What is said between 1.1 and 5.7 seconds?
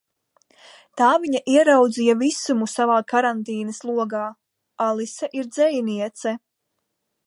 viņa ieraudzīja Visumu savā karantīnas logā. Alise ir